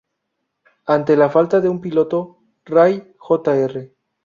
[0.87, 3.93] Ante la falta de un piloto, Ray Jr.